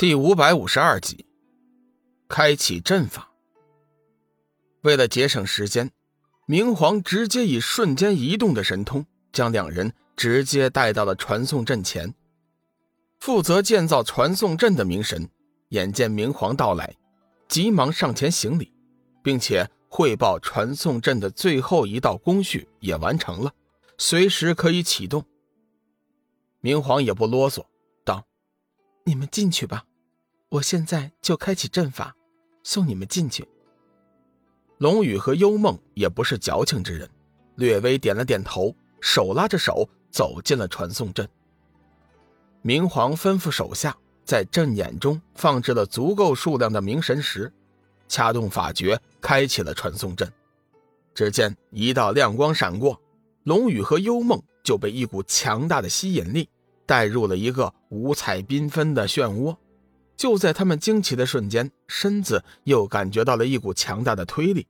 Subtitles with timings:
[0.00, 1.26] 第五百五十二集，
[2.28, 3.32] 开启阵法。
[4.82, 5.90] 为了节省时间，
[6.46, 12.14] 明皇直接以瞬间移动的神通，将两人直接带到了传送阵前。
[13.18, 15.28] 负责建造传送阵的明神，
[15.70, 16.94] 眼见明皇到来，
[17.48, 18.72] 急忙上前行礼，
[19.20, 23.52] 并且汇报传送阵的最后一道工序也完成了，
[23.98, 25.24] 随时可以启动。
[26.60, 27.64] 明皇也不啰嗦，
[28.04, 28.24] 道
[29.02, 29.86] ：“你们进去吧。”
[30.50, 32.14] 我现在就开启阵法，
[32.62, 33.46] 送你们进去。
[34.78, 37.08] 龙宇和幽梦也不是矫情之人，
[37.56, 41.28] 略微点了点头，手拉着手走进了传送阵。
[42.62, 43.94] 明皇吩咐手下
[44.24, 47.52] 在阵眼中放置了足够数量的明神石，
[48.08, 50.32] 掐动法诀，开启了传送阵。
[51.14, 52.98] 只见一道亮光闪过，
[53.42, 56.48] 龙宇和幽梦就被一股强大的吸引力
[56.86, 59.54] 带入了一个五彩缤纷的漩涡。
[60.18, 64.66] 就在他们惊奇的瞬间，身子又感觉到了一股强大的推力，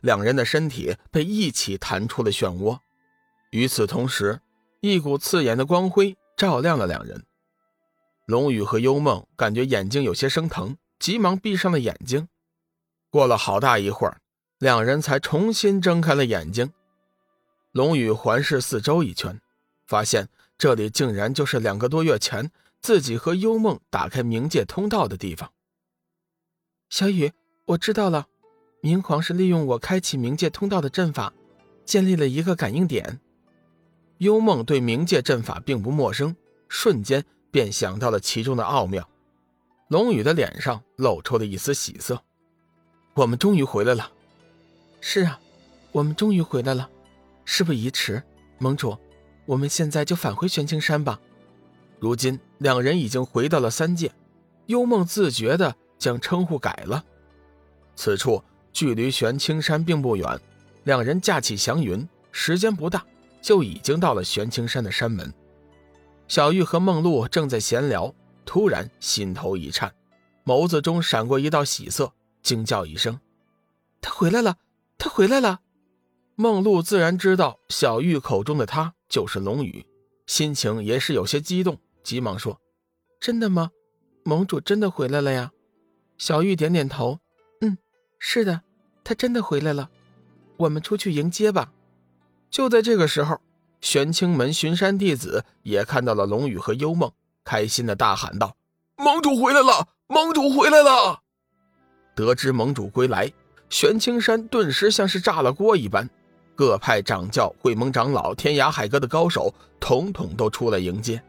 [0.00, 2.78] 两人的身体被一起弹出了漩涡。
[3.50, 4.40] 与此同时，
[4.80, 7.22] 一股刺眼的光辉照亮了两人。
[8.24, 12.26] 龙宇和幽梦感觉眼睛有些生疼，急忙闭上了眼睛。
[13.10, 14.16] 过了好大一会儿，
[14.58, 16.72] 两人才重新睁开了眼睛。
[17.72, 19.38] 龙宇环视四周一圈，
[19.86, 22.50] 发现这里竟然就是两个多月前。
[22.86, 25.50] 自己和幽梦打开冥界通道的地方。
[26.88, 27.32] 小雨，
[27.64, 28.28] 我知道了，
[28.80, 31.32] 明皇是利用我开启冥界通道的阵法，
[31.84, 33.18] 建立了一个感应点。
[34.18, 36.36] 幽梦对冥界阵法并不陌生，
[36.68, 39.10] 瞬间便想到了其中的奥妙。
[39.88, 42.22] 龙宇的脸上露出了一丝喜色
[43.14, 44.12] ：“我们终于回来了。
[45.02, 45.40] ”“是啊，
[45.90, 46.88] 我们终于回来了。
[47.44, 48.22] 事不宜迟，
[48.58, 48.96] 盟主，
[49.44, 51.20] 我们现在就返回玄青山吧。”
[51.98, 54.12] 如今两人已经回到了三界，
[54.66, 57.04] 幽梦自觉地将称呼改了。
[57.94, 60.38] 此处距离玄青山并不远，
[60.84, 63.04] 两人架起祥云，时间不大，
[63.40, 65.32] 就已经到了玄青山的山门。
[66.28, 69.94] 小玉和梦露正在闲聊，突然心头一颤，
[70.44, 73.18] 眸子中闪过一道喜色，惊叫一声
[74.02, 74.56] ：“他回来了！
[74.98, 75.60] 他回来了！”
[76.36, 79.86] 梦露自然知道小玉口中的他就是龙宇，
[80.26, 81.78] 心情也是有些激动。
[82.06, 82.60] 急忙说
[83.18, 83.72] ：“真的吗？
[84.22, 85.50] 盟主真的回来了呀？”
[86.16, 87.18] 小玉点点头
[87.60, 87.76] ：“嗯，
[88.20, 88.62] 是的，
[89.02, 89.90] 他真的回来了。
[90.56, 91.72] 我们出去迎接吧。”
[92.48, 93.40] 就在这个时候，
[93.80, 97.10] 玄清门巡山弟子也看到了龙宇和幽梦，
[97.44, 98.56] 开心的大喊道
[98.96, 99.88] ：“盟主回来了！
[100.06, 101.22] 盟主回来了！”
[102.14, 103.30] 得知盟主归来，
[103.68, 106.08] 玄清山顿时像是炸了锅一般，
[106.54, 111.20] 各派掌教、会盟长老、天涯海阁的高手，统统都出来迎接。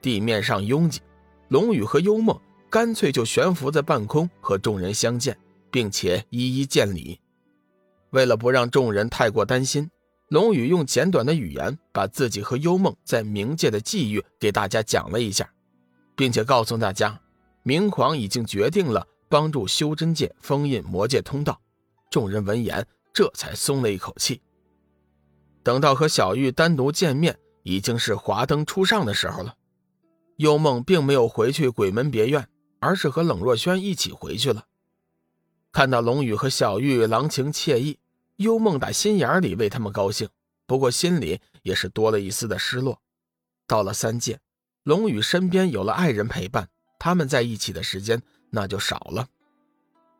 [0.00, 1.00] 地面上拥挤，
[1.48, 2.38] 龙宇和幽梦
[2.70, 5.38] 干脆就悬浮在半空和众人相见，
[5.70, 7.20] 并且一一见礼。
[8.10, 9.90] 为了不让众人太过担心，
[10.28, 15.50] 龙宇用简短的语言把自己和幽梦在冥界的际遇给大家讲了一下，
[16.16, 17.20] 并且告诉大家，
[17.62, 21.60] 明皇已经决定了帮助修真界封印魔界通道。
[22.10, 24.40] 众人闻言，这才松了一口气。
[25.62, 29.54] 等到和小玉单独见面，已经是华灯初上的时候了。
[30.38, 34.66] 幽梦并没有回去鬼门别院，而是和冷若轩一起回去了。
[35.72, 37.98] 看到龙宇和小玉郎情妾意，
[38.36, 40.28] 幽梦打心眼里为他们高兴，
[40.64, 43.02] 不过心里也是多了一丝的失落。
[43.66, 44.38] 到了三界，
[44.84, 46.68] 龙宇身边有了爱人陪伴，
[47.00, 49.26] 他们在一起的时间那就少了。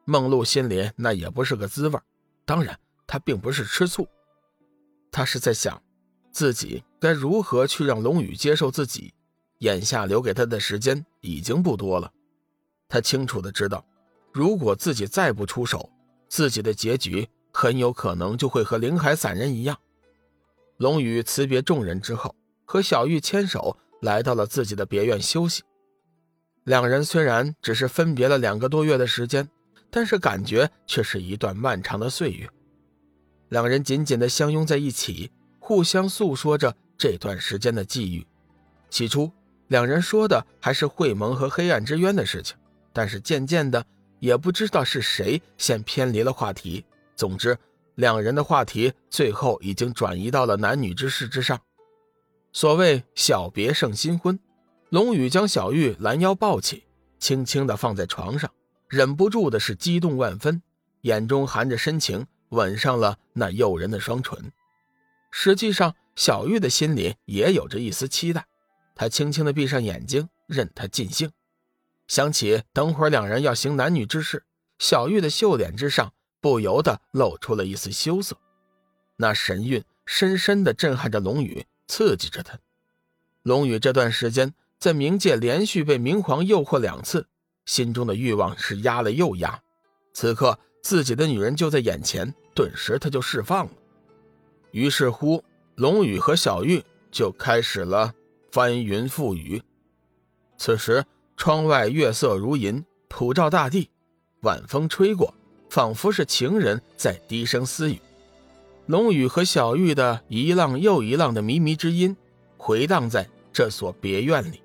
[0.05, 2.01] 梦露心里那也不是个滋味，
[2.45, 4.09] 当然，她并不是吃醋，
[5.13, 5.81] 她是在想，
[6.33, 9.15] 自己该如何去让龙宇接受自己。
[9.59, 12.13] 眼下留给他的时间已经不多了，
[12.89, 13.85] 他清楚的知道，
[14.33, 15.91] 如果自己再不出手，
[16.29, 19.77] 自己的结局很有可能就会和灵海散人一样。
[20.77, 25.65] 龙宇辞别众人之后，和小玉牵手来到了自己的别院休息。
[26.63, 29.49] 两人虽然只是分别了两个多月的时间，
[29.91, 32.49] 但是感觉却是一段漫长的岁月。
[33.49, 38.25] 两人紧紧的相拥在一起，互相诉说着这段时间的际遇。
[38.89, 39.33] 起初。
[39.69, 42.57] 两人说的还是会盟和黑暗之渊的事情，
[42.93, 43.85] 但是渐渐的，
[44.19, 46.85] 也不知道是谁先偏离了话题。
[47.15, 47.57] 总之，
[47.95, 51.61] 两人的话题最后已经转移到了男女之事之上。
[52.53, 54.39] 所谓小别胜新婚，
[54.89, 56.85] 龙宇将小玉拦腰抱起，
[57.19, 58.51] 轻轻的放在床上，
[58.89, 60.63] 忍不住的是激动万分，
[61.03, 64.51] 眼中含着深情，吻上了那诱人的双唇。
[65.31, 68.47] 实际上，小玉的心里也有着一丝期待。
[68.99, 71.31] 他轻轻的闭上眼睛，任他尽兴。
[72.09, 74.43] 想起等会儿两人要行男女之事，
[74.81, 78.37] 小玉的秀脸之上不由得露出了一丝羞涩。
[79.17, 82.59] 那神韵深深的震撼着龙宇，刺激着他。
[83.45, 87.29] 龙宇这段时间在冥界连续被明皇诱惑两次，
[87.67, 89.63] 心中的欲望是压了又压。
[90.13, 93.73] 此刻自己的女人就在眼前，顿时他就释放了。
[94.73, 95.45] 于是乎，
[95.77, 98.13] 龙宇和小玉就开始了
[98.51, 99.63] 翻云覆雨。
[100.57, 101.05] 此时，
[101.37, 103.91] 窗外月色如银，普照大地，
[104.41, 105.33] 晚风吹过，
[105.71, 108.01] 仿佛是情人在低声私语。
[108.87, 112.17] 龙宇和小玉的一浪又一浪的靡靡之音，
[112.57, 114.61] 回荡在这所别院里。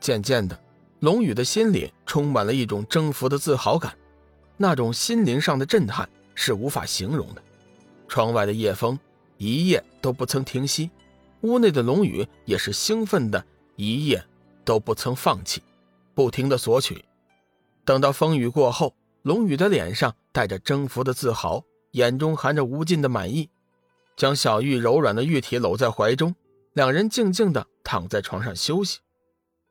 [0.00, 0.58] 渐渐的，
[1.00, 3.96] 龙宇的心里充满了一种征服的自豪感，
[4.56, 7.42] 那种心灵上的震撼是无法形容的。
[8.08, 8.98] 窗外的夜风。
[9.38, 10.88] 一夜都不曾停息，
[11.42, 13.44] 屋内的龙宇也是兴奋的，
[13.76, 14.24] 一夜
[14.64, 15.62] 都不曾放弃，
[16.14, 17.04] 不停的索取。
[17.84, 23.48] 等到风雨过后，龙宇的脸上带着征服的自豪，眼中含着无尽的满意，
[24.16, 26.34] 将小玉柔软的玉体搂在怀中，
[26.74, 29.00] 两人静静的躺在床上休息。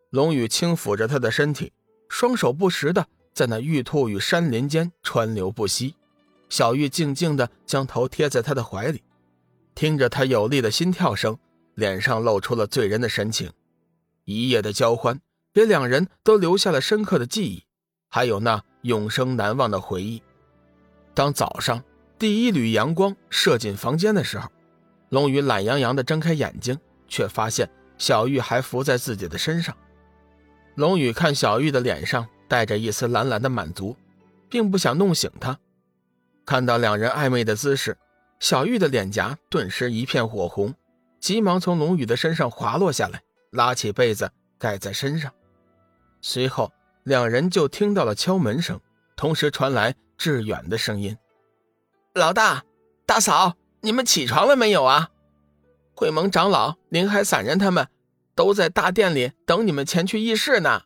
[0.09, 1.71] 龙宇轻抚着她的身体，
[2.09, 5.95] 双手不时的在那玉兔与山林间川流不息。
[6.49, 9.01] 小玉静静的将头贴在他的怀里。
[9.73, 11.39] 听着他有力的心跳声，
[11.75, 13.51] 脸上露出了醉人的神情。
[14.25, 15.19] 一夜的交欢，
[15.53, 17.63] 给两人都留下了深刻的记忆，
[18.09, 20.21] 还有那永生难忘的回忆。
[21.13, 21.83] 当早上
[22.17, 24.49] 第一缕阳光射进房间的时候，
[25.09, 26.77] 龙宇懒洋洋地睁开眼睛，
[27.07, 29.75] 却发现小玉还伏在自己的身上。
[30.75, 33.97] 龙宇看小玉的脸上带着一丝懒懒的满足，
[34.49, 35.59] 并不想弄醒她。
[36.45, 37.97] 看到两人暧昧的姿势。
[38.39, 40.73] 小玉的脸颊顿时一片火红，
[41.21, 43.21] 急忙从龙宇的身上滑落下来，
[43.51, 45.31] 拉起被子盖在身上。
[46.19, 46.73] 随后，
[47.03, 48.81] 两人就听到了敲门声，
[49.15, 51.15] 同时传来致远的声音
[52.15, 52.63] ：“老大、
[53.05, 55.09] 大嫂，你们起床了没有啊？
[55.93, 57.87] 会盟长老、林海散人他们
[58.33, 60.81] 都在大殿里等你们前去议事呢。”